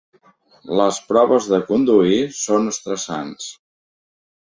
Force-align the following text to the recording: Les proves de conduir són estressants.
Les 0.79 1.01
proves 1.09 1.51
de 1.53 1.61
conduir 1.69 2.19
són 2.41 2.69
estressants. 2.75 3.55